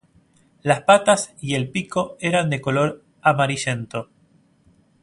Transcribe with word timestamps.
Las 0.63 0.81
patas 0.81 1.31
y 1.41 1.53
el 1.53 1.69
pico 1.69 2.17
eran 2.21 2.49
de 2.49 2.59
color 2.59 3.03
amarillento. 3.21 4.09